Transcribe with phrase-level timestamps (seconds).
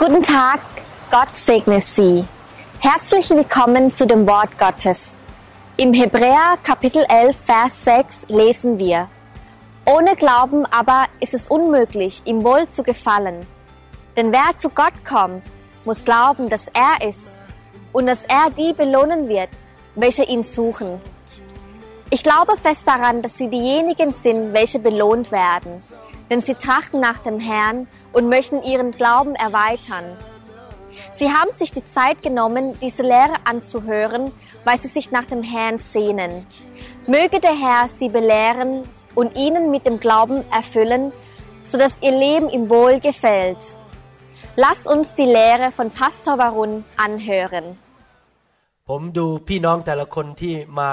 [0.00, 0.60] Guten Tag,
[1.10, 2.24] Gott segne Sie.
[2.78, 5.12] Herzlich willkommen zu dem Wort Gottes.
[5.76, 9.10] Im Hebräer Kapitel 11, Vers 6 lesen wir,
[9.84, 13.46] Ohne Glauben aber ist es unmöglich, ihm wohl zu gefallen.
[14.16, 15.50] Denn wer zu Gott kommt,
[15.84, 17.26] muss glauben, dass er ist
[17.92, 19.50] und dass er die belohnen wird,
[19.96, 20.98] welche ihn suchen.
[22.08, 25.82] Ich glaube fest daran, dass sie diejenigen sind, welche belohnt werden,
[26.30, 30.05] denn sie trachten nach dem Herrn und möchten ihren Glauben erweitern.
[31.11, 34.31] Sie haben sich die Zeit genommen, diese Lehre anzuhören,
[34.63, 36.45] weil sie sich nach dem Herrn sehnen.
[37.07, 41.11] Möge der Herr sie belehren und ihnen mit dem Glauben erfüllen,
[41.63, 43.75] sodass ihr Leben ihm wohl gefällt.
[44.55, 47.77] Lass uns die Lehre von Pastor Warun anhören.
[48.89, 50.91] ผมดูพี่น้องแต่ละคนที่มา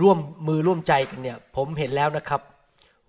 [0.00, 2.40] ร่วมมือร่วมใจกันเนี่ย ผมเห็นแล้วนะครับ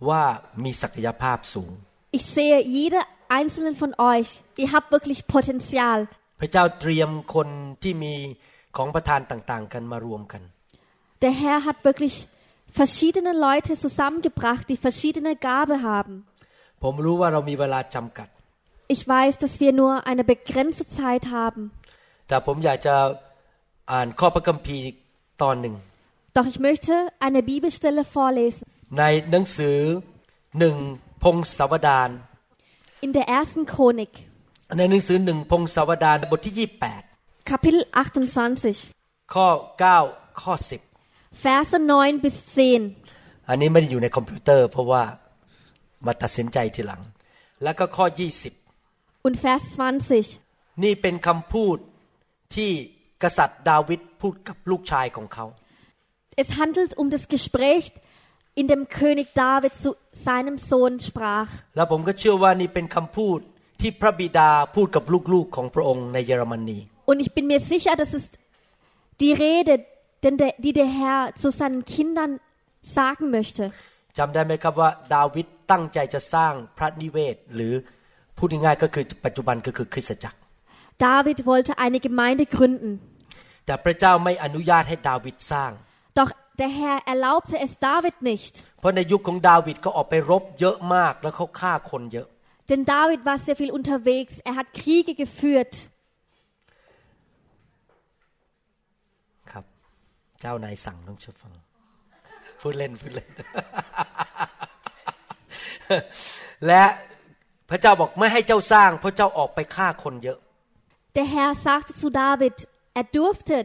[0.10, 0.22] ว่า
[0.64, 1.72] มีศักยภาพสูง
[2.18, 3.00] Ich sehe jede
[3.38, 4.30] einzelnen von euch.
[4.64, 6.00] Ihr habt wirklich Potenzial.
[6.42, 7.48] พระเจ้าเตรียมคน
[7.84, 8.14] ที่มี
[8.78, 10.42] ของประทานต่างๆ กันมารวมกัน
[11.24, 12.16] Der Herr hat wirklich
[12.80, 16.14] verschiedene Leute zusammengebracht, die verschiedene Gabe haben.
[16.84, 18.28] ผมรู้ว่าเรามีเวลาจำกัด
[18.96, 21.62] Ich weiß, dass wir nur eine begrenzte Zeit haben.
[22.28, 22.96] แต่ผมอยากจะ
[23.92, 24.86] อ่านข้อพระคัมภีร์
[25.42, 25.76] ตอนหนึ่ง
[26.38, 26.94] Doch ich möchte
[27.28, 28.64] eine Bibelstelle vorlesen.
[29.00, 29.78] ในหนังสือ
[30.60, 30.76] หนึ่ง
[31.24, 32.10] พงศาวดาร
[33.05, 34.13] In der ersten Chronik,
[34.79, 36.55] ในหนังสือหนึ่งพงศาวดารบทที่
[37.51, 39.47] Kapitel 28, 28ข้อ
[39.95, 40.55] 9 ข้อ
[41.45, 42.81] Verse 9 bis 10.
[42.99, 45.03] 10 อันนี้ไม่ได้อยู่ในคอมพิวเตอร์ เพราะว่า
[46.07, 47.03] มาตัดสินใจทีหลัง
[47.63, 48.07] แล้วก็ข้อ
[48.67, 49.65] 20 Und Vers
[50.23, 50.83] 20.
[50.83, 51.77] นี่เป็นคำพูด
[52.55, 52.71] ที่
[53.23, 55.47] กษัตริย์ดาวิดพูดกับลูกชายของเขา
[56.43, 57.87] Es handelt um das Gespräch,
[58.60, 59.90] in dem König David zu
[60.28, 61.50] seinem Sohn sprach.
[61.76, 63.40] แล้วผมก็เชื่อว่านี่เป็นคำพูด
[63.82, 68.24] ที่พระบิดาพูดกับลูกๆของพระองค์ในเยอรมนี Und ich bin mir sicher, dass es
[69.24, 69.74] die Rede,
[70.24, 72.32] denn der, die der Herr zu seinen Kindern
[72.98, 73.64] sagen möchte.
[74.18, 77.74] จำได้ไหมครับว่าดาวิดตั้งใจจะสร้างพระนิเวศ หรือ
[78.38, 80.38] พูดง่ายๆก็คือปัจจุบันก็คือคริสตจักร
[81.08, 82.92] David wollte eine Gemeinde gründen.
[83.66, 85.72] แต่พระเจ้าไม่อนุญาตให้ดาวิดสร้าง
[86.20, 86.32] Doch
[86.62, 88.54] der Herr erlaubte es David nicht.
[88.80, 92.28] เพราะในยุคของดาวิดก็ออกไปรบเยอะมากแล้วเขาฆ่าคนเยอะ
[92.70, 94.34] Denn David war sehr viel unterwegs.
[94.50, 95.74] Er hat Kriege geführt.
[99.52, 99.66] ครับ
[100.42, 101.52] เจ้านายสั่งต้องเชื่อฟัง
[102.62, 103.30] พูดเล่นพูดเล่น
[106.68, 106.84] และ
[107.70, 110.40] พระเจ้าบอกไม่ให้เจ้าสร้าง เพราะเจ้าออกไปฆ่าคนเยอะ
[111.18, 112.56] Der Herr sagte zu David,
[113.00, 113.56] er durfte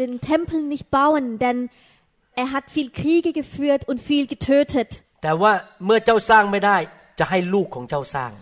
[0.00, 1.58] den Tempel nicht bauen, denn
[2.42, 4.90] er hat viel Kriege geführt und viel getötet.
[5.22, 5.52] แต่ว่า
[5.86, 6.76] เมื่อเจ้าสร้างไม่ได้
[7.18, 8.32] จะให้ลูกของเจ้าสร้าง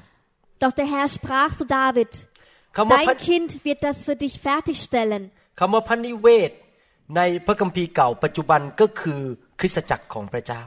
[0.62, 2.10] Doch der Herr sprach zu David,
[2.76, 5.22] คำว่าพระ dein Kind wird das für dich fertigstellen.
[5.60, 6.50] คำว่าพระนิเวศ
[7.16, 9.20] ในพระคัมภีร์เก่าปัจจุบันก็คือ
[9.60, 10.62] คริสตจักรของพระเจ้า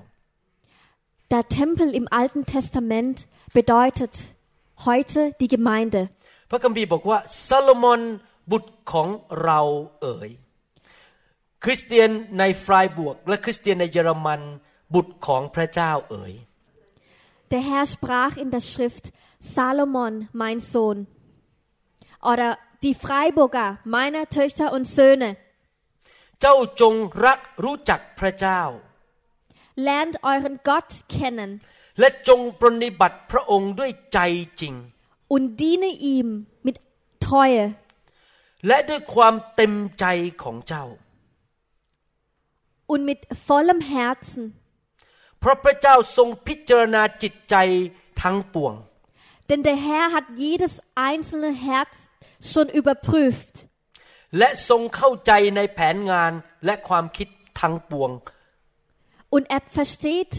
[1.33, 3.15] Der Tempel im Alten Testament
[3.57, 4.13] bedeutet
[4.87, 6.01] heute die Gemeinde.
[6.51, 8.01] พระคัมภีร์บอกว่าซาโลมอน
[8.51, 9.07] บุตรของ
[9.43, 9.59] เรา
[10.01, 10.29] เอ๋ย
[11.64, 14.40] คริสเตียนในฟรายบวกและคริสเตียนในเยอรมัน
[14.94, 16.34] บุตรของพระเจ้าเอ๋ย
[17.52, 19.04] Der Herr sprach in der Schrift,
[19.54, 20.98] Salomon, mein Sohn.
[22.30, 25.30] Oder die Freiburger, meine Töchter und Söhne,
[26.40, 28.62] เจ้าจงรักรู้จักพระเจ้า
[29.86, 31.52] lernt euren Gott kennen
[31.98, 34.18] และจงปรนนิบัติพระองค์ด้วยใจ
[34.60, 34.74] จริง
[35.34, 36.28] und diene ihm
[36.66, 36.76] mit
[37.26, 37.64] Treue
[38.66, 40.04] และด้วยความเต็มใจ
[40.42, 40.84] ของเจ้า
[42.91, 43.19] und mit
[43.49, 44.43] vollem Herzen.
[45.39, 47.55] เพราะพระเจ้าทรงพิจารณาจิตใจ
[48.21, 48.73] ทั้งปวง
[49.49, 50.73] Denn der Herr hat jedes
[51.09, 51.93] einzelne Herz
[52.51, 53.55] schon überprüft
[54.37, 56.31] และทรงเข้าใจในแผนงาน
[56.65, 57.27] และความคิด
[57.59, 58.11] ทั้งปวง
[59.35, 60.33] und er versteht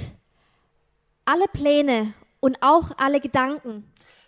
[1.32, 1.98] alle Pläne
[2.44, 3.74] und auch alle Gedanken.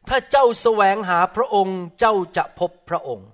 [0.09, 3.28] ถ้าเจ้าแสวงหาพระองค์เจ้าจะพบพระองค์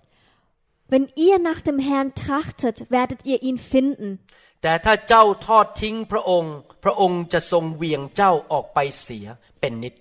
[0.93, 4.09] Wenn ihr nach dem Herrn trachtet, werdet ihr ihn finden.
[4.62, 6.55] แต่ถ้าเจ้าทอดทิ้งพระองค์
[6.85, 9.26] พระองค์จะทรงเหวี่ยงเจ้าออกไปเสีย
[9.61, 9.94] เป็นนิด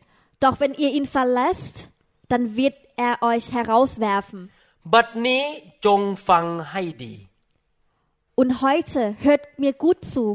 [0.44, 1.76] Doch wenn ihr ihn verlässt,
[2.32, 4.40] dann wird er euch herauswerfen.
[4.94, 5.44] บัดนี้
[5.86, 7.16] จงฟังให้ดี
[8.42, 10.26] Und heute hört mir gut zu,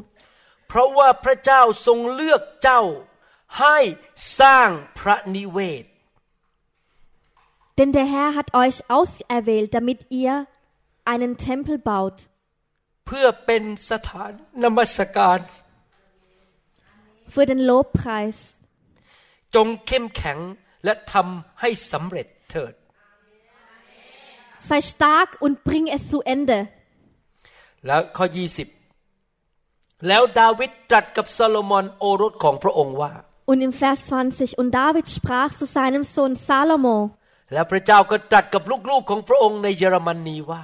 [0.69, 2.81] เพราะว่าพระเจ้าทรงเลือกเจ้า
[3.61, 3.78] ให้
[4.40, 4.69] สร้าง
[4.99, 5.84] พระนิเวศ
[7.78, 10.46] denn der Herr hat euch auserwählt, damit ihr
[11.05, 12.30] einen Tempel baut, เ
[13.12, 14.31] พื่อเป็นสถาน
[14.63, 15.40] นมัสการ
[17.34, 18.38] für den Lobpreis.
[19.56, 20.40] จงเข้มแข็ง
[20.86, 22.74] และทำให้สำเร็จเถิด
[24.69, 26.60] sei stark und bring es zu Ende.
[27.86, 28.25] แล้วข้อ
[28.96, 33.13] 20 แล้วดาวิดตรัสกับซาโลมอนโอรสของพระองค์ว่า
[33.52, 36.98] Und im Vers 20, und David sprach zu seinem Sohn Salomo,
[37.54, 40.63] แล้วพระเจ้าก็ตรัสกับลูกๆของพระองค์ในเยอรมนีว่า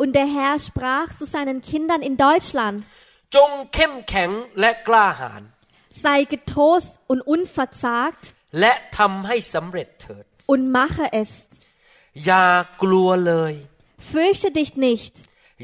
[0.00, 2.78] und der Herr sprach zu seinen Kindern in Deutschland,
[3.36, 5.42] จงเข้มแข็งและกล้าหาญ
[6.02, 8.24] sei getrost und unverzagt
[8.60, 11.30] และทำให้สำเร็จเถิด und mache es.
[12.24, 12.46] อย่า
[12.82, 13.54] กลัวเลย
[14.10, 15.14] Fürchte dich nicht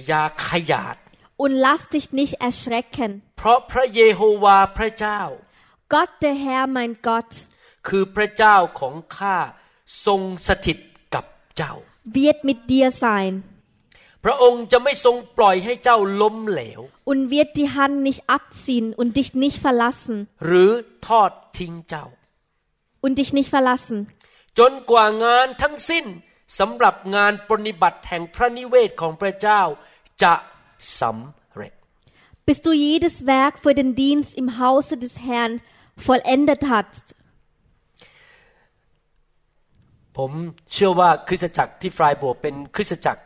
[0.07, 0.97] อย่าขยาด
[1.43, 3.11] und lass dich nicht erschrecken.
[3.39, 5.21] เพราะพระเยโฮวาพระเจ้า
[5.93, 7.33] Gott, der Herr, mein Gott,
[7.89, 9.39] คือพระเจ้าของข้า
[10.07, 10.79] ทรงสถิต
[11.15, 11.25] กับ
[11.57, 11.75] เจ้า
[12.17, 13.33] wird mit dir sein
[14.26, 20.72] พระองค์จะไม่ทรงปล่อยให้เจ้าล้มเหลว und wird die Hand nicht abziehen und dich nicht verlassen หรือ
[21.08, 22.06] ทอดทิ้งเจ้า
[23.06, 23.98] und dich nicht verlassen,
[24.60, 26.06] จนกว่างานทั้งสิ้น
[26.60, 29.62] สำหรับงานปฏิบัติแห่งพระนิเวศของพระเจ้า
[30.24, 30.34] จะ
[31.00, 31.74] สำเร็จ
[32.48, 35.54] bis du jedes Werk für den Dienst im Hause des Herrn
[36.08, 37.06] vollendet hast.
[40.18, 40.32] ผม
[40.74, 43.22] เชื่อว่าคริสตจักรที่ฟรายบวกเป็นคริสตจักร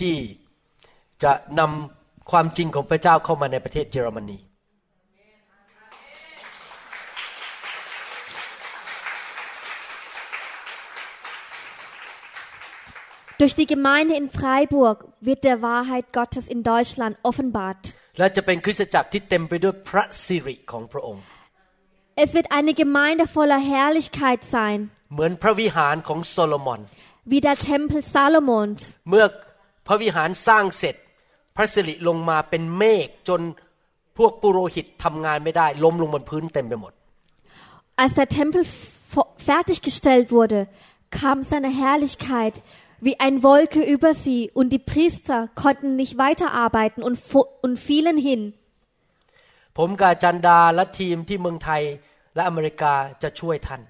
[0.00, 0.16] ที่
[1.22, 4.38] จะนำความจริงของพระเจ้าเข้ามาในประเทศเยอรมนี
[13.38, 17.94] Durch die Gemeinde in Freiburg wird der Wahrheit Gottes in Deutschland offenbart.
[22.16, 24.90] Es wird eine Gemeinde voller Herrlichkeit sein.
[27.26, 28.94] Wie der Tempel Salomons.
[29.86, 30.94] เมื่อพระวิหารสร้างเสร็จ
[31.56, 33.40] พระสิริลงมาเป็นเมฆจน
[34.18, 36.92] พวกปุโรหิตทำงานไม่ได้ล้มลงบนพื้นเต็มไปหมด
[38.02, 38.62] Als der Tempel
[39.14, 40.60] f- fertiggestellt wurde,
[41.20, 42.54] kam seine Herrlichkeit
[43.06, 48.18] wie ein Wolke über sie und die Priester konnten nicht weiterarbeiten und, fu- und fielen
[48.28, 48.40] hin.
[49.78, 51.82] ผมกับอาจันดาและทีมที่เมืองไทย
[52.34, 52.92] และอเมริกา
[53.22, 53.82] จะช่วยท่าน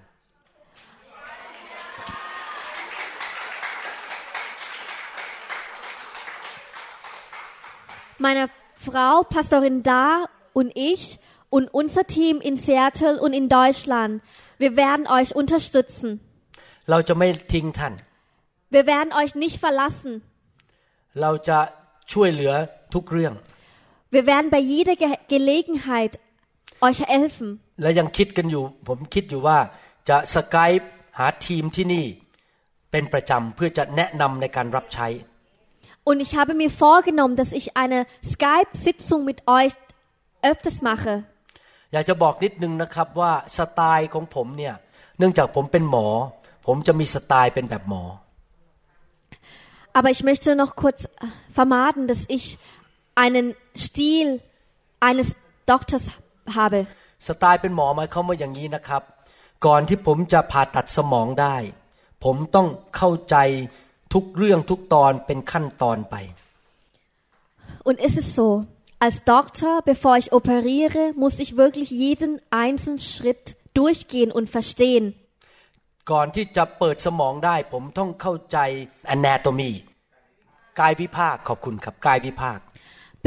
[8.18, 8.42] Meine
[8.86, 11.18] Frau, Pastorin Da und ich
[11.50, 14.22] und unser Team in Seattle und in Deutschland,
[14.58, 16.08] wir werden euch unterstützen.
[16.90, 17.94] เราจะไม่ทิ้งท่าน
[18.74, 20.12] Wir werden euch nicht verlassen.
[21.20, 21.58] เราจะ
[22.12, 22.52] ช่วยเหลือ
[22.94, 23.34] ทุกเรื่อง
[24.14, 26.12] Wir werden bei jeder Ge Gelegenheit
[26.86, 27.48] euch helfen.
[27.82, 29.58] และยังคิดกันอยู่ ผมคิดอยู่ว่า
[30.08, 30.72] จะสกาย
[31.18, 32.06] หาทีมที่นี่
[32.90, 35.08] เป็นประจำเพื่อจะแนะนำในการรับใช้
[36.08, 39.72] Und ich habe mir vorgenommen, dass ich eine Skype-Sitzung mit euch
[40.42, 41.14] öfters mache.
[41.92, 44.74] อยากจะบอกนิดนึงนะครับว่าสไตล์ของผมเนี่ย
[45.18, 46.06] เนื่องจากผมเป็นหมอ
[46.66, 48.04] ผมจะมีสไตล์เป็นแบบหมอ
[49.96, 51.10] Aber ich möchte noch kurz äh,
[51.58, 52.44] verraten, dass ich
[53.24, 53.46] einen
[53.84, 54.28] Stil
[55.08, 55.28] eines
[55.72, 56.04] Doktors
[56.58, 56.80] habe.
[57.28, 59.02] สไตล์เป็นหมอหมายความว่าอย่างนี้นะครับ
[59.66, 61.56] ก่อนที่ผมจะผ่าตัดสมองได้
[62.24, 63.36] ผมต้องเข้าใจ
[64.12, 66.16] ทุกเรื่องทุกตอนเป็นขั้นตอนไป
[67.88, 68.48] Und ist es so,
[69.04, 73.44] als Doktor, bevor ich operiere, muss ich wirklich jeden einzelnen Schritt
[73.80, 75.04] durchgehen und verstehen.
[76.10, 78.58] ก่อนที่จะเปิดสมองได้ ผมต้องเข้าใจ
[79.14, 79.72] anatomy
[80.80, 82.58] กายวิภาคขอบคุณครับกายวิภาค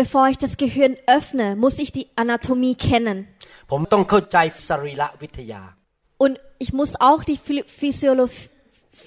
[0.01, 3.17] Bevor ich das Gehirn öffne, muss ich die Anatomie kennen.
[3.71, 4.37] ผมต้องเข้าใจ
[4.69, 5.61] สรีระวิทยา
[6.23, 8.25] Und ich muss auch die Phy- Physiolo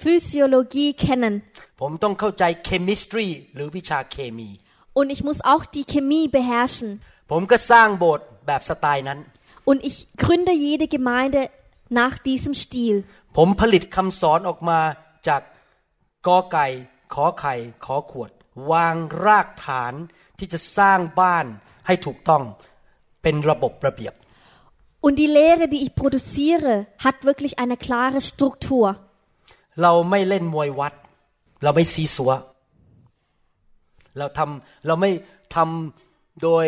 [0.03, 1.35] Physiologie kennen.
[1.81, 4.50] ผมต้องเข้าใจ chemistry หรือวิชาเคมี
[4.99, 6.88] Und ich muss auch die Chemie beherrschen.
[7.31, 9.19] ผมก็สร้างโบสถ์แบบสไตล์นั้น
[9.71, 11.41] Und ich gründe jede Gemeinde
[12.00, 12.97] nach diesem Stil.
[13.37, 14.81] ผมผลิตคำสอนออกมา
[15.29, 15.43] จาก
[16.27, 16.67] กอไก่
[17.15, 18.31] ขอไข่ ขอขวด
[18.73, 18.97] วาง
[19.27, 19.95] รากฐาน
[20.38, 21.47] ที่จะสร้างบ้าน
[21.87, 22.43] ให้ถูกต้อง
[23.23, 24.15] เป็นระบบระเบียบ
[25.07, 26.75] Und die Lehre, die ich produziere,
[27.07, 28.87] hat wirklich eine klare Struktur.
[29.82, 30.94] เราไม่เล่นมวยวัด
[31.63, 32.32] เราไม่ซีซัว
[34.18, 35.12] เราทำเราไม่
[35.56, 36.68] ทำโดย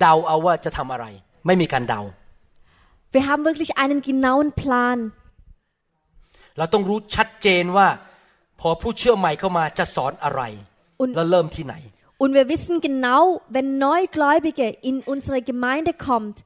[0.00, 1.06] เดาเอาว่าจะทำอะไร
[1.46, 2.02] ไม่มีการเดา
[3.14, 4.98] Wir haben wirklich einen genauen Plan.
[6.58, 7.88] เราต้องรู้ชัดเจนว่า
[8.60, 10.42] พอผู้เชื่อใหม่เข้ามาจะสอนอะไร
[11.02, 11.74] Und แล้วเริ่มที่ไหน
[12.22, 13.22] Und wir wissen genau,
[13.56, 16.36] wenn Neugläubige in unsere Gemeinde kommt,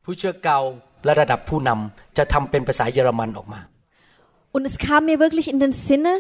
[0.06, 0.60] ผู้เชื่อเก่า
[1.06, 3.62] และระดับผู้นำจะทำเป็นภาษาเยอรมันออกมา
[4.56, 6.14] Und es kam mir wirklich in den Sinne,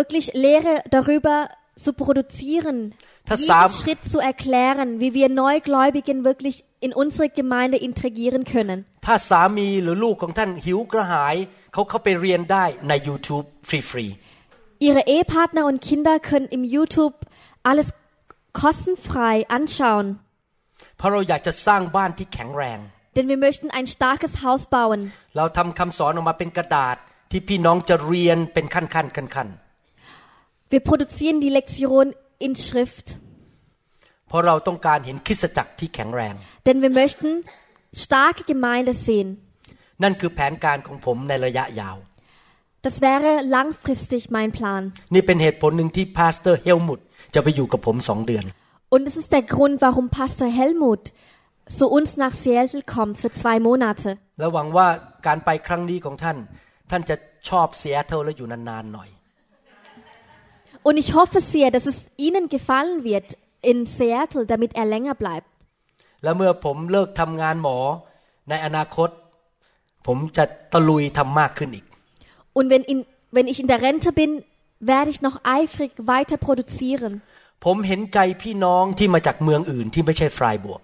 [0.00, 1.36] wirklich Lehre darüber
[1.83, 2.77] zu produzieren,
[3.31, 8.77] Das jeden sah- Schritt zu erklären, wie wir Neugläubigen wirklich in unsere Gemeinde integrieren können.
[9.05, 11.35] ถ้าสามีหรือลูกของท่านหิวกระหาย
[11.73, 14.07] เขาเข้าไปเรียนได้ใน YouTube ฟรี
[14.87, 17.15] Ihre Ehepartner und Kinder können im YouTube
[17.69, 17.87] alles
[18.61, 20.05] kostenfrei anschauen,
[20.53, 22.79] ๆ เพราะเราอยากจะสร้างบ้านที่แข็งแรง
[23.15, 24.99] denn wir möchten ein starkes Haus bauen.
[25.37, 26.95] เราทำคำสอนออกมาเป็นกระดาษ
[27.31, 29.49] ที่พี่น้องจะเรียนเป็นขั้นๆขั้น
[30.73, 32.05] Wir produzieren die Lektion
[32.45, 33.07] in Schrift,
[33.69, 36.33] ๆ เพราะเราต้องการเห็นคริสตจักรที่แข็งแรง
[36.65, 37.29] denn wir möchten
[38.03, 39.27] starke Gemeinde sehen.
[40.03, 41.97] นั่นคือแผนการของผมในระยะยาว
[42.85, 44.81] Das wäre langfristig mein Plan.
[45.13, 46.99] นี่เป็นเหตุผลหนึ่งที่พาสเตอร์เฮลมุต
[47.33, 48.45] จะไปอยู่กับผมสองเดือน
[48.93, 51.03] Und es ist der Grund, warum Pastor Helmut
[51.79, 54.09] zu uns nach Seattle kommt für zwei Monate.
[54.39, 54.87] และหวังว่า
[55.27, 56.37] การไปครั้งนี้ของท่าน
[56.91, 57.15] ท่านจะ
[57.49, 59.09] ชอบเซียเทลและอยู่นานๆหน่อย
[60.87, 65.47] Und ich hoffe sehr, dass es Ihnen gefallen wird in Seattle, damit er länger bleibt.
[66.23, 67.77] และเมื่อผมเลิกทำงานหมอ
[68.49, 69.09] ในอนาคต
[70.07, 71.85] ผมจะตะลุยทำมากขึ้นอีก
[72.57, 72.99] Und wenn, in,
[73.35, 74.31] wenn ich in der Rente bin,
[74.91, 77.13] werde ich noch eifrig weiter produzieren.
[77.65, 80.81] ผมเห็นใจพี่น้องที่มาจากเมืองอื่นที่ไม่ใช่ฟรายบวก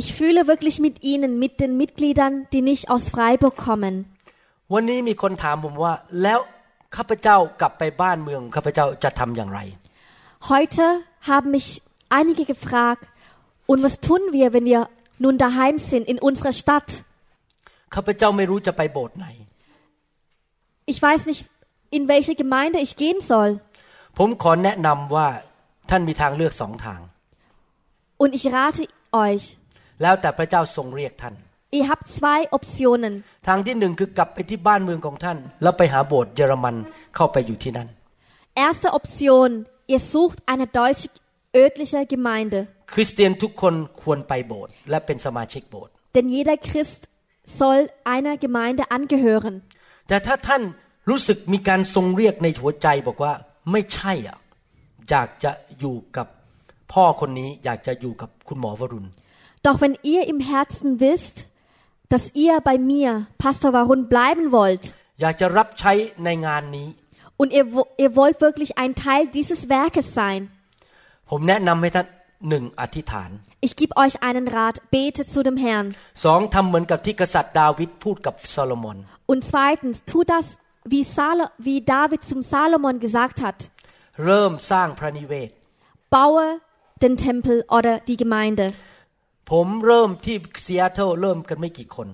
[0.00, 3.94] Ich fühle wirklich mit Ihnen, mit den Mitgliedern, die nicht aus Freiburg kommen.
[4.74, 6.38] วันนี้มีคนถามผมว่า แล้ว
[6.96, 9.60] ข้าพเจ้ากลับไปบ้านเมืองข้าพเจ้าจะทำอย่างไร
[10.52, 10.84] Heute
[11.30, 11.68] haben mich
[12.18, 13.04] einige gefragt,
[13.70, 14.80] und was tun wir, wenn wir
[15.24, 16.88] nun daheim sind in unserer Stadt?
[17.94, 19.26] ข้าพเจ้าไม่รู้จะไปโบสถ์ไหน
[20.92, 21.42] Ich weiß nicht,
[21.96, 23.50] in welche Gemeinde ich gehen soll.
[24.18, 25.26] ผมขอแนะนำว่า
[25.90, 27.00] ท่านมีทางเลือกสองทาง
[28.22, 28.84] Und ich rate
[29.26, 29.44] euch,
[30.02, 31.34] แล้วแต่พระเจ้าทรงเรียกท่าน
[31.76, 33.12] ihr habt zwei Optionen.
[33.48, 36.76] ทางที่หนึ่งคือกลับไปที่บ้านเมืองของท่าน แล้วไปหาโบสถ์เยอรมัน
[37.16, 37.88] เข้าไปอยู่ที่นั่น
[38.66, 39.48] Erste Option,
[39.92, 41.06] ihr sucht eine deutsche
[41.62, 42.58] örtliche Gemeinde.
[42.92, 47.00] คริสเตียนทุกคนควรไปโบสถ์และเป็นสมาชิกโบสถ์ Denn jeder Christ
[47.58, 47.80] soll
[48.14, 49.54] einer Gemeinde angehören.
[50.08, 50.62] แต่ถ้าท่าน
[51.10, 53.32] รู้สึกมีการทรงเรียกในหัวใจบอกว่า
[53.72, 54.38] ไม่ใช่อ่ะ
[55.10, 56.26] อยากจะอยู่กับ
[56.92, 59.08] พ่อคนนี้ อยากจะอยู่กับคุณหมอวรุณ
[59.66, 61.36] Doch wenn ihr im Herzen wisst,
[62.09, 64.95] dass ihr bei mir, Pastor Warun, bleiben wollt.
[67.37, 67.65] Und ihr,
[67.97, 70.49] ihr wollt wirklich ein Teil dieses Werkes sein.
[73.61, 75.95] Ich gebe euch einen Rat, betet zu dem Herrn.
[79.25, 83.69] Und zweitens, tu das, wie, Salo, wie David zum Salomon gesagt hat.
[86.09, 86.61] Baue
[87.01, 88.73] den Tempel oder die Gemeinde.
[89.51, 90.35] ผมเริ่มที่
[90.65, 92.09] ซีแอตเทิลเริ่มกันไม่กี่คน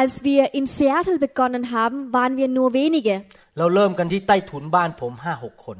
[0.00, 3.14] Als wir in Seattle begonnen haben, waren wir nur wenige.
[3.58, 5.78] เราเริ่มกันที่ใต้ถุนบ้านผมห้าหกคน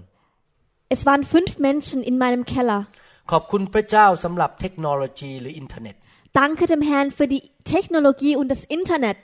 [0.94, 2.80] Es waren fünf Menschen in meinem Keller.
[3.30, 5.96] ขอบคุณพระเจ้าสำหรับเทคโนโลยีหรืออินเทอร์เน็ต
[6.40, 7.42] Danke dem Herrn für die
[7.74, 9.20] Technologie und das Internet.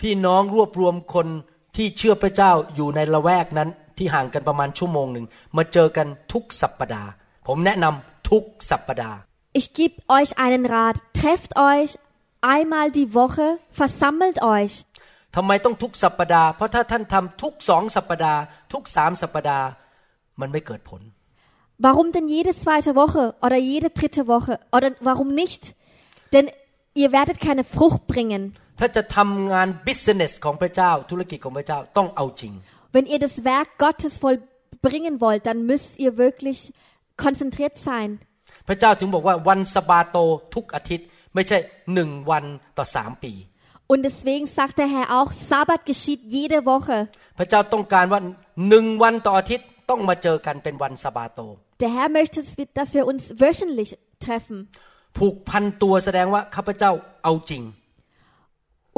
[0.00, 1.28] พี่น้องรวบรวมคน
[1.76, 7.10] ที่เชื่อพระเจ้าอยู่ในละแวกนั้นที่ห่างกันประมาณชั่วโมงหนึ่งมาเจอกันทุกสัปปดาห์
[7.46, 9.18] ผมแนะนำทุกสัปปดาห์
[9.59, 10.97] Ich gebe euch einen Rat.
[11.13, 11.97] Trefft euch
[12.41, 14.85] einmal die Woche, versammelt euch.
[15.35, 18.41] ทำไมต้องทุกสัปปดาห์ เพราะถ้าท่านทำทุกสองสัปปดาห์
[18.73, 19.67] ทุกสามสัปดาห์
[20.39, 21.01] มันไม่เกิดผล
[21.85, 24.53] Warum denn jede zweite Woche oder jede dritte Woche?
[24.75, 25.63] Oder warum nicht?
[26.33, 26.45] Denn
[27.01, 28.41] ihr werdet keine Frucht bringen.
[28.79, 32.53] ถ้าจะทำงานบิสเนสของพระเจ้า ธุรกิจของพระเจ้าต้องเอาจริง
[32.95, 36.59] Wenn ihr das Werk Gottes vollbringen wollt, dann müsst ihr wirklich
[37.25, 38.09] konzentriert sein.
[38.68, 40.16] พระเจ้าถึงบอกว่าวันสบาโต
[40.54, 41.58] ทุกอาทิตย์ไม่ใช่
[41.94, 42.44] หนึ่งวัน
[42.76, 43.34] ต่อสามปี
[43.92, 46.98] Und deswegen sagt der Herr auch, Sabbat geschieht jede Woche.
[47.38, 48.20] พระเจ้าต้องการว่า
[48.68, 51.40] หนึ่งวันต่ออาทิตย์ต้องมาเจอกันเป็นวันสบาโต
[51.82, 52.38] Der Herr möchte,
[52.78, 53.90] dass wir uns wöchentlich
[54.26, 54.56] treffen.
[55.18, 56.90] ผูกพันตัวแสดงว่าข้าพเจ้า
[57.24, 57.62] เอาจริง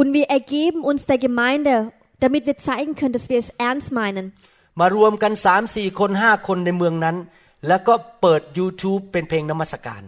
[0.00, 1.75] Und wir ergeben uns der Gemeinde,
[2.25, 4.25] damit wir zeigen können, dass wir es ernst meinen.
[4.81, 7.17] มารวมกันสามสี่คนห้าคนในเมืองนั้น
[7.67, 10.03] แล้วก็เปิด YouTube เป็นเพลงนมัสการ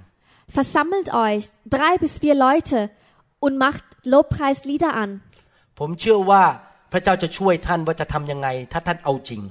[0.57, 1.43] Versammelt euch,
[1.75, 2.79] drei bis vier Leute,
[3.45, 3.83] und macht
[4.13, 5.09] Lobpreislieder an.
[5.79, 6.43] ผมเชื่อว่า
[6.91, 9.41] พระเจ้าจะช่วยท่านว่าจะทำยังไง ถ้าท่านเอาจริง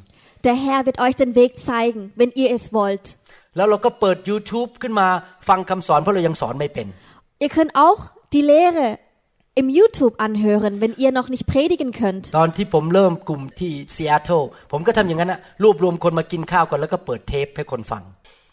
[0.47, 3.07] Der Herr wird euch den Weg zeigen, wenn ihr es wollt.
[3.57, 5.09] แล้วเราก็เปิด YouTube ขึ้นมา
[5.49, 6.87] ฟังคำสอนเพราะเรายังสอนไม่เป็น
[7.45, 8.01] Ihr könnt auch
[8.35, 8.89] die Lehre
[9.61, 12.25] im YouTube anhören, wenn ihr noch nicht predigen könnt.
[12.39, 14.43] ตอนที่ผมเริ่มกลุ่มที่ซีแอตเทิล
[14.73, 18.05] ผมก็ทำอย่างนั้นนะรวบรวมคนมากินข้าวก่อนแล้วก็เปิดเทปให้คนฟัง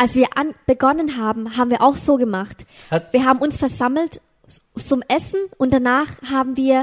[0.04, 2.58] Als wir an begonnen haben, haben wir auch so gemacht.
[2.94, 4.14] Hat- Wir haben uns versammelt,
[4.92, 6.78] zum Essen und danach haben wir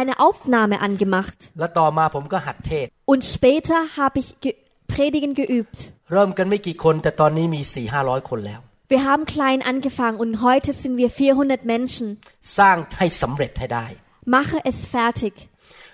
[0.00, 1.38] eine Aufnahme angemacht.
[1.58, 4.50] แล้วต่อมาผมก็หัดเทศ Und später habe ich ge
[4.92, 5.78] Predigen geübt.
[6.12, 8.60] เริ่มกันไม่กี่คน แต่ตอนนี้มีสี่ห้าร้อยคนแล้ว
[8.92, 12.06] Wir haben klein angefangen und heute sind wir 400 Menschen.
[12.58, 13.86] สร้างให้สำเร็จให้ได้
[14.36, 15.34] Mache es fertig.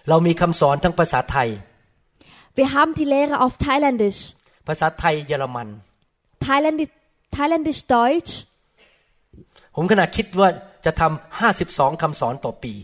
[0.09, 1.49] เรามีคำสอนทั้งภาษาไทย
[2.59, 4.21] Wir haben die Lehre auf Thailändisch,
[4.69, 5.69] ภาษาไทยเยอรมัน
[6.47, 6.93] Thailändisch,
[7.37, 8.33] Thailändisch Deutsch.
[9.77, 10.49] ผมขณะคิดว่า
[10.85, 12.75] จะทำห้าสิบสองคำสอนต่อปี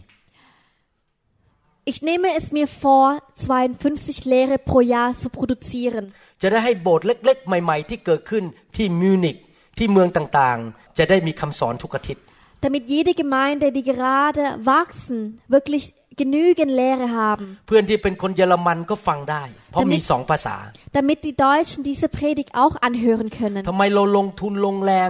[1.90, 3.06] Ich nehme es mir vor,
[3.48, 6.04] 52 Lehre pro Jahr zu produzieren,
[6.42, 8.44] จะได้ให้โบสถ์เล็ก ๆ ใหม่ ๆ ที่เกิดขึ้น
[8.76, 9.36] ที่มิวนิก
[9.77, 12.23] ที่เมืองต่างๆ จะได้มีคำสอนทุกอาทิตย์
[12.65, 15.17] damit jede Gemeinde, die gerade wachsen,
[15.55, 15.83] wirklich
[16.21, 20.55] genügend Lehre haben, เพื่อนที่เป็นคนเยอรมันก็ฟังได้ เพราะมีสองภาษา
[20.97, 23.61] damit die Deutschen diese Predigt auch anhören können.
[23.69, 25.09] ทำไมเราลงทุนลงแรง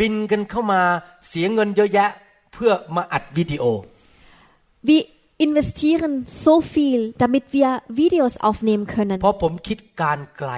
[0.00, 0.80] บินกันเข้ามา
[1.28, 2.10] เสียเงินเยอะแยะ
[2.52, 3.64] เพื่อมาอัดวิดีโอ
[4.88, 5.02] Wir
[5.46, 6.12] investieren
[6.46, 7.68] so viel, damit wir
[8.02, 9.16] Videos aufnehmen können.
[9.22, 10.52] เพราะผมคิดการไกล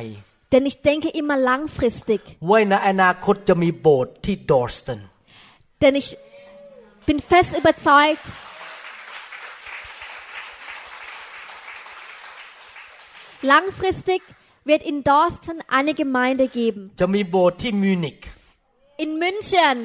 [0.51, 2.22] Denn ich denke immer langfristig.
[2.50, 5.00] ว่าในอนาคตจะมีโบสถ์ที่ดอร์สตัน
[5.81, 6.10] Denn ich
[7.07, 8.25] bin fest überzeugt,
[13.53, 14.22] langfristig
[14.69, 16.81] wird in Dorsten eine Gemeinde geben.
[17.01, 18.17] จะมีโบสถ์ที่มิวนิก
[19.03, 19.77] In München.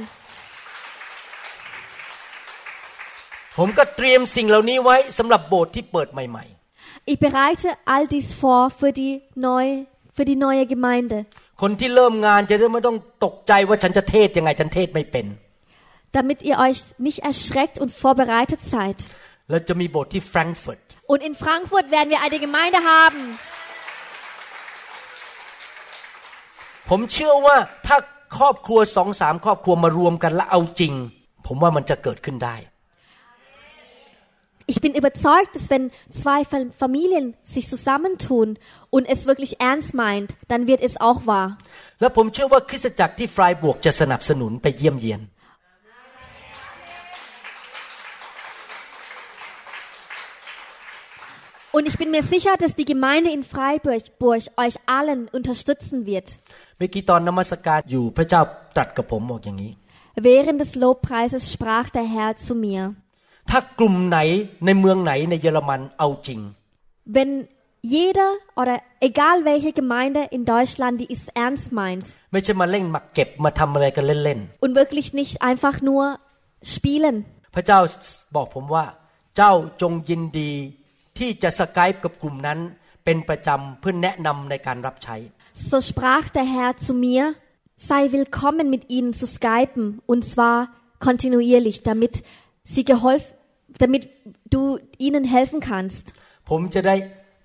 [3.58, 6.44] ผมก็เตรียมสิ่งเหล่านี้ไว้สำหรับโบสถ์ที่เปิดใหม่
[7.12, 9.14] Ich bereite all dies vor für die
[9.48, 9.74] neue,
[10.15, 11.17] für die neue Gemeinde.
[11.41, 15.27] ๆคนที่เริ่มงานจะได้ไม่ต้องตกใจว่าฉันจะเทศยังไงฉันเทศไม่เป็น
[16.19, 18.97] Damit ihr euch nicht erschreckt und vorbereitet seid.
[19.49, 20.81] แล้วจะมีโบสถ์ที่แฟรงก์เฟิร์ต
[21.13, 23.21] Und in Frankfurt werden wir eine Gemeinde haben.
[26.89, 27.97] ผมเชื่อว่าถ้า
[28.37, 30.93] ครอบครัวสองสามครอบครัวมารวมกันและเอาจริง
[31.47, 32.55] ผมว่ามันจะเกิดขึ้นได้
[34.65, 38.57] Ich bin überzeugt, dass wenn zwei Familien sich zusammentun
[38.89, 41.57] und es wirklich ernst meint, dann wird es auch wahr.
[51.75, 56.39] Und ich bin mir sicher, dass die Gemeinde in Freiburg euch allen unterstützen wird.
[60.15, 62.95] Während des Lobpreises sprach der Herr zu mir.
[63.50, 64.18] ถ้ากลุ่มไหน
[64.64, 66.40] ในเมืองไหนในเยอรมันเอาจริง
[67.16, 67.32] wenn
[67.94, 68.76] jeder oder
[69.08, 76.02] egal welche Gemeinde in Deutschland, die es ernst meint ไม่ใช่มาเล่นมาเก็บมาทำอะไรกันเล่น und wirklich nicht einfach nur
[76.74, 77.78] spielen, ๆ พระเจ้า
[78.36, 78.84] บอกผมว่า
[79.36, 79.52] เจ้า
[79.82, 80.52] จงยินดี
[81.18, 82.58] ที่จะสกายกับกลุ่มนั้น
[83.04, 85.16] เป็นประจำเพื่อแนะนำในการรับใช้
[85.70, 87.34] so sprach der Herr zu mir,
[87.76, 90.68] sei willkommen mit ihnen zu skypen und zwar
[91.00, 92.22] kontinuierlich, damit
[92.72, 93.32] sie geholfen,
[93.82, 94.02] damit
[94.54, 96.04] du ihnen helfen kannst.
[96.50, 96.96] ผมจะได้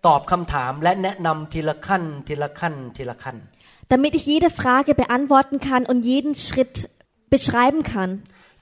[0.07, 3.37] ตอบคำถามและแนะนำทีละขั้น ทีละขั้น ทีละขั้น
[3.93, 6.75] damit ich jede Frage beantworten kann und jeden Schritt
[7.33, 8.11] beschreiben kann.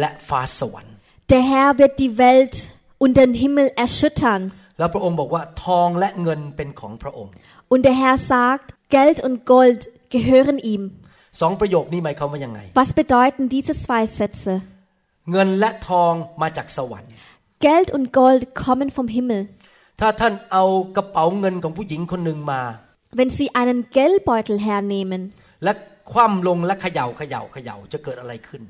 [0.00, 0.94] และฟ้าสวรรค์
[1.32, 2.54] der Herr wird die Welt
[3.02, 4.42] und den Himmel erschüttern.
[4.78, 7.32] แล้วพระองค์บอกว่าทองและเงินเป็นของพระองค์
[7.72, 9.80] Und der Herr sagt, Geld und Gold
[10.14, 10.82] gehören ihm.
[11.39, 14.53] สองประโยคนี้หมายความว่ายังไง Was bedeuten diese zwei Sätze?
[15.31, 17.11] เงินและทองมาจากสวรรค์
[17.65, 19.41] Geld und Gold kommen vom Himmel.
[19.99, 20.63] ถ้าท่านเอา
[20.97, 22.61] กระเป๋าเงินของผู้หญิงคนหนึ่งมา
[23.19, 25.21] Wenn Sie einen Geldbeutel hernehmen
[25.63, 25.71] และ
[26.11, 28.61] คว่ำลงและเขย่าเขย่าเขย่าจะเกิดอะไรขึ้น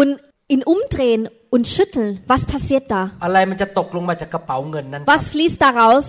[0.00, 0.12] und
[0.54, 1.22] ihn umdrehen
[1.54, 3.02] und schütteln, was passiert da?
[3.24, 6.06] อะไรมันจะตกลงมาจากกระเป๋าเงินนั้นครับ Was fließt daraus?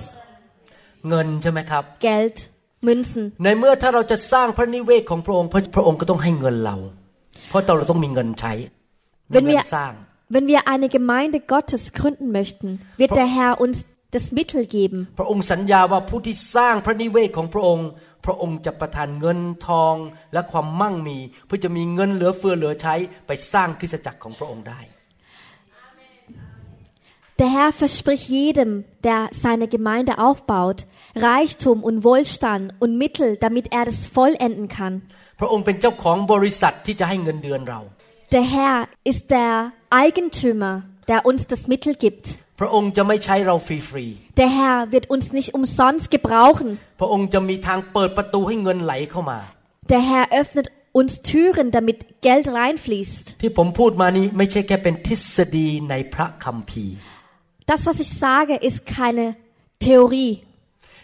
[1.10, 2.38] เงินใช่ไหมครับ Geld,
[2.88, 3.24] Münzen.
[3.44, 6.76] ในเมื่อถ้าเราจะสร้างพระนิเวศของพระองค์พระพระองค์ก็ต้องให้เงินเรา
[7.50, 8.54] เพราะเราต้องมีเงินใช้
[9.32, 9.94] มี Wenn เงิน wir, สร้าง
[10.34, 12.70] wenn wir eine Gemeinde Gottes gründen möchten,
[13.00, 13.76] wird der Herr uns
[14.16, 15.00] das Mittel geben.
[15.20, 17.88] พระองค์สัญญาว่าผู้ที่สร้างพระนิเวศของพระองค์
[18.26, 19.96] พระองค์จะประทานเงินทอง
[20.34, 22.96] และความมั่งมี เพื่อจะมีเงินเหลือเฟือเหลือใช้
[23.28, 24.80] ไปสร้างคริสตจักรของพระองค์ได้
[27.42, 30.80] Der Herr verspricht jedem, der seine Gemeinde aufbaut,
[31.29, 34.95] Reichtum und Wohlstand und Mittel, damit er das vollenden kann.
[35.41, 37.81] พระองค์เป็นเจ้าของบริษัทที่จะให้เงินเดือนเรา
[38.35, 38.77] Der Herr
[39.11, 39.53] ist der
[40.03, 40.75] Eigentümer,
[41.11, 42.25] der uns das Mittel gibt.
[42.61, 44.07] พระองค์จะไม่ใช้เราฟรี
[44.41, 46.69] Der Herr wird uns nicht umsonst gebrauchen.
[46.87, 49.39] ๆ พระองค์จะมีทางเปิดประตูให้เงินไหลเข้ามา
[49.93, 50.67] Der Herr öffnet
[51.01, 53.25] uns Türen, damit Geld reinfließt.
[53.43, 56.97] ที่ผมพูดมานี้ไม่ใช่แค่เป็นทฤษฎีในพระคัมภีร์
[57.71, 59.25] Das, was ich sage, ist keine
[59.87, 60.33] Theorie.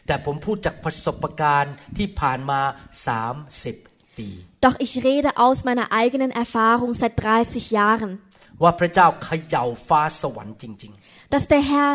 [0.07, 2.61] แต่ผมพูดจากประสบการณ์ที่ผ่านมา
[3.21, 4.29] 30 ปี
[4.67, 8.11] Doch ich rede aus meiner eigenen Erfahrung seit 30 Jahren,
[8.62, 10.93] ว่าพระเจ้าเขย่าฟ้าสวรรค์จริง
[11.33, 11.93] dass der Herr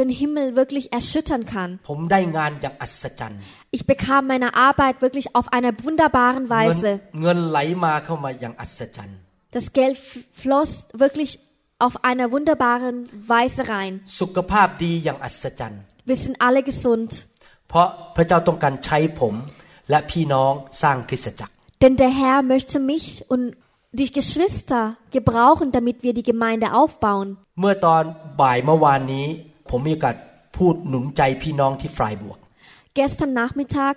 [0.00, 1.70] den Himmel wirklich erschüttern kann.
[1.80, 3.40] ๆ ผมได้งานอย่างอัศจรรย์
[3.76, 6.90] Ich bekam meine Arbeit wirklich auf einer wunderbaren เงิน Weise.
[7.22, 9.18] เงินไหลมาเข้ามาอย่างอัศจรรย์
[9.56, 10.70] Das Geld f- floss
[11.04, 11.30] wirklich
[11.86, 12.96] auf einer wunderbaren
[13.34, 13.92] Weise rein.
[14.20, 15.80] สุขภาพดีอย่างอัศจรรย์
[16.10, 17.10] Wir sind alle gesund,
[17.68, 19.34] เพราะพระเจ้าต้องการใช้ผม
[19.90, 23.44] และพี่น้องสร้างคริสตจักร denn der Herr möchte mich und
[24.00, 27.28] die Geschwister gebrauchen, damit wir die Gemeinde aufbauen.
[27.60, 28.02] เมื่อตอน
[28.40, 29.26] บ่ายเมื่อวานนี้
[29.70, 30.16] ผมมีโอกาส
[30.56, 32.38] พูดหนุนใจพี่น้องที่ฟรายบวก
[32.98, 33.96] Gestern Nachmittag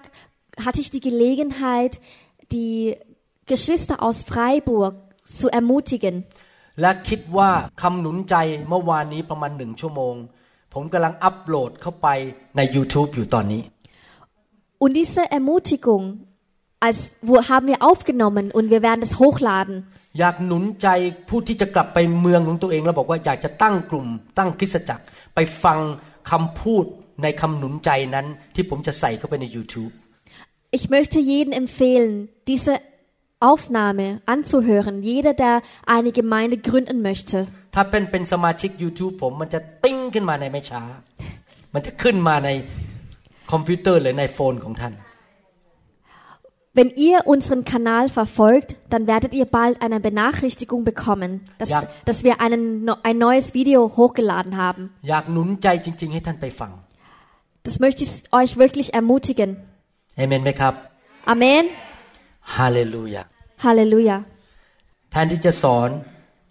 [0.65, 1.93] hatte ich die Gelegenheit,
[2.55, 2.75] die
[3.51, 4.93] Geschwister aus Freiburg
[5.39, 6.15] zu ermutigen.
[6.81, 7.49] และคิดว่า
[7.81, 8.35] คำหนุนใจ
[8.69, 10.15] เมื่อวานนี้ประมาณหนึ่งชั่วโมง
[10.73, 12.07] ผมกำลังอัปโหลดเข้าไป
[12.57, 13.61] ใน YouTube อยู่ตอนนี้
[14.83, 16.03] Und diese Ermutigung
[16.85, 16.97] als,
[17.29, 19.75] wo haben wir aufgenommen und wir werden es hochladen.
[20.19, 20.87] อยากหนุนใจ
[21.29, 24.07] ผู้ที่จะกลับไปเมืองของตัวเองแล้วบอกว่าอยากจะตั้งกลุ่ม
[24.37, 25.03] ตั้งคริสตจักร
[25.35, 25.79] ไปฟัง
[26.31, 26.85] คำพูด
[27.23, 29.93] ในคำหนุนใจนั้น ที่ผมจะใส่เข้าไปใน YouTube
[30.77, 32.11] Ich möchte jeden empfehlen,
[32.51, 32.73] diese
[33.39, 37.47] Aufnahme anzuhören, jeder, der eine Gemeinde gründen möchte.
[37.75, 40.81] ถ้าเป็นเป็นสมาชิก YouTube ผมมันจะติ้งขึ้นมาในไม่ช้า
[41.73, 42.49] มันจะขึ้นมาใน
[43.51, 44.93] คอมพิวเตอร์หรือในโฟนของท่าน
[46.77, 51.83] Wenn ihr unseren Kanal verfolgt, dann werdet ihr bald eine Benachrichtigung bekommen, dass, Ja.
[52.03, 54.83] dass wir einen, no- ein neues Video hochgeladen haben.
[55.09, 56.71] อยากหนุนใจจริง ๆ ให้ท่านไปฟัง
[57.67, 59.49] Das möchte ich euch wirklich ermutigen.
[60.17, 60.73] เอเมนไหมครับ
[61.33, 61.63] Amen.
[62.55, 63.23] ฮาเลลูยา
[63.65, 64.17] Halleluja.
[65.11, 65.89] แทนที่จะสอน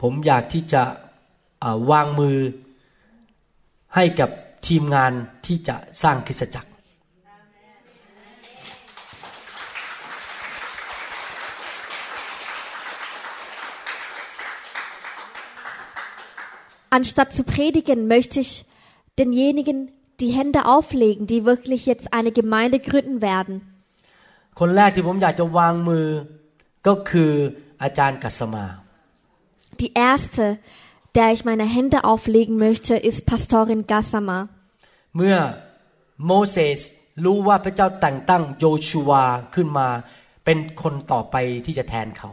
[0.02, 1.07] ผมอยากที่จะเอ่อ
[1.90, 2.38] วางมือ
[3.94, 4.30] ให้กับ
[4.66, 5.12] ทีมงาน
[5.46, 6.70] ที่จะสร้างคริสตจักร
[16.98, 18.64] Anstatt zu predigen, möchte ich
[19.18, 23.56] denjenigen die Hände auflegen, die wirklich jetzt eine Gemeinde gründen werden.
[24.60, 26.06] คนแรกที่ผมอยากจะวางมือ
[26.87, 27.32] ก็คือ
[27.82, 28.64] อาจารย์กัสมา
[29.80, 30.46] Die erste,
[31.16, 34.38] der ich meine Hände auflegen möchte, ist Pastorin Gassama.
[35.16, 35.37] เมื่อ
[36.26, 36.80] โมเสส
[37.24, 39.88] รู้ว่าพระเจ้าแต่งตั้งโยชูวาขึ้นมา
[40.44, 42.30] เป็นคนต่อไปที่จะแทนเขา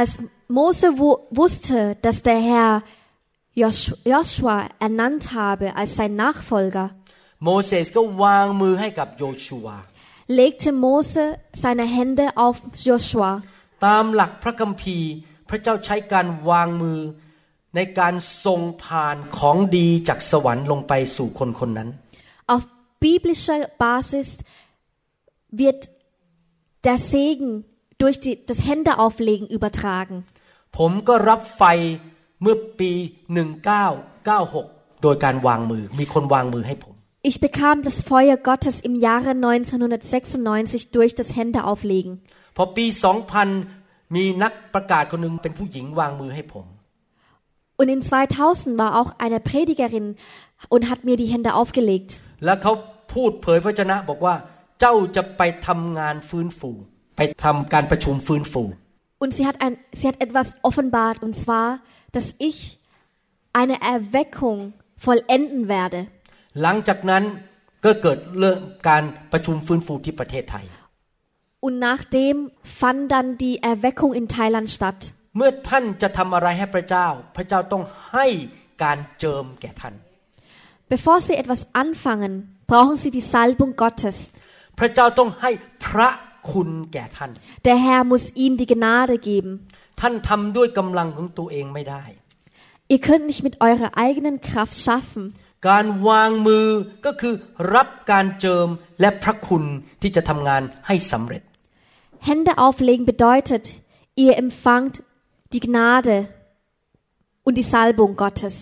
[0.00, 0.12] Als
[0.58, 2.72] Mose wu- wusste, dass der Herr
[3.60, 6.86] Josh- Joshua ernannt habe als sein Nachfolger,
[7.44, 9.76] โมเสสก็วางมือให้กับโยชูวา
[10.38, 11.24] legte Mose
[11.62, 12.56] seine Hände auf
[12.88, 13.30] Joshua.
[13.86, 15.10] ตามหลักพระคัมภีร์
[15.48, 16.98] พระเจ้าใช้การวางมือ
[17.75, 18.13] ในการ
[18.45, 21.89] ส่งผ่านของดีจากสวรรค์ลงไปสู่คนคนนั้น
[22.53, 22.63] Auf
[23.05, 24.27] biblischer Basis
[25.61, 25.81] wird
[26.87, 27.51] der Segen
[28.01, 30.17] durch die, das Händeauflegen übertragen.
[30.77, 31.63] ผมก็รับไฟ
[32.41, 32.91] เมื่อปี
[33.97, 36.93] 1996 โดยการวางมือ มีคนวางมือให้ผม
[37.29, 42.13] Ich bekam das Feuer Gottes im Jahre 1996 durch das Händeauflegen.
[42.57, 42.85] พอปี
[43.49, 46.65] 2000 มีนักประกาศคนหนึ่งเป็นผู้หญิงวางมือให้ผม
[47.80, 50.16] Und in 2000 war auch eine Predigerin
[50.68, 52.10] und hat mir die Hände aufgelegt.
[52.44, 52.72] แล้วเขา
[53.14, 54.34] พูดเผยพระชนะบอกว่า
[54.80, 56.70] เจ้าจะไปทำงานฟื้นฟู
[57.16, 58.62] ไปทำการประชุมฟื้นฟู
[59.22, 61.68] Und sie hat, ein, sie hat etwas offenbart, und zwar,
[62.12, 62.78] dass ich
[63.52, 64.58] eine Erweckung
[65.06, 66.00] vollenden werde.
[66.62, 67.22] หลังจากนั้น
[67.84, 70.64] ก็เกิดเรื่องการประชุมฟื้นฟูที่ประเทศไทย
[71.66, 72.36] Und nachdem
[72.80, 75.00] fand dann die Erweckung in Thailand statt.
[75.35, 78.27] เมื่อท่านจะทำอะไรให้พระเจ้า พระเจ้าต้องให้
[78.83, 79.95] การเจิมแก่ท่าน
[80.93, 82.33] Bevor sie etwas anfangen,
[82.71, 84.17] brauchen sie die Salbung Gottes.
[84.79, 85.51] พระเจ้าต้องให้
[85.85, 86.09] พระ
[86.51, 87.31] คุณแก่ท่าน
[87.67, 89.51] Der Herr muss ihnen die Gnade geben.
[90.01, 92.03] ท่านทำด้วยกำลังของตัวเองไม่ได้
[92.93, 95.23] Ihr könnt nicht mit eurer eigenen Kraft schaffen.
[95.69, 96.67] การวางมือ
[97.05, 97.33] ก็คือ
[97.75, 98.67] รับการเจิม
[99.01, 99.63] และพระคุณ
[100.01, 101.41] ที่จะทำงานให้สำเร็จ
[102.29, 103.65] Hände auflegen bedeutet,
[104.23, 104.95] ihr empfangt
[105.52, 106.16] die Gnade
[107.46, 108.54] und die Salbung Gottes.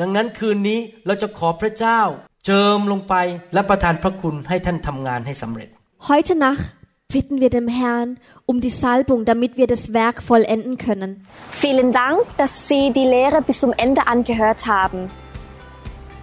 [0.00, 2.00] ดังนั้นคืนนี้เราจะขอพระเจ้า
[2.46, 3.14] เจิมลงไป
[3.54, 5.68] และประทานพระคุณให้ท่านทำงานให้สำเร็จ
[6.10, 6.66] Heute Nacht
[7.14, 8.18] bitten wir dem Herrn
[8.50, 11.10] um die Salbung, damit wir das Werk vollenden können.
[11.50, 15.00] Vielen Dank, dass Sie die Lehre bis zum Ende angehört haben.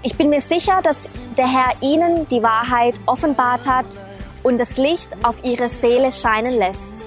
[0.01, 3.85] Ich bin mir sicher, dass der Herr Ihnen die Wahrheit offenbart hat
[4.43, 7.02] und das Licht auf Ihre Seele scheinen lässt.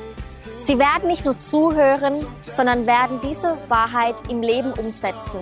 [0.67, 5.39] Sie werden nicht nur zuhören, sondern werden diese Wahrheit im Leben umsetzen.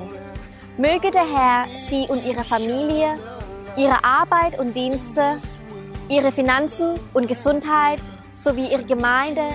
[0.78, 3.16] Möge der Herr Sie und Ihre Familie,
[3.76, 5.38] Ihre Arbeit und Dienste,
[6.10, 7.98] Ihre Finanzen und Gesundheit
[8.36, 9.50] sowie Ihre Gemeinde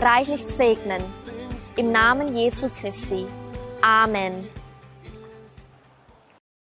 [0.00, 1.04] reichlich segnen.
[1.76, 3.24] Im Namen Jesu Christi.
[3.80, 4.48] Amen.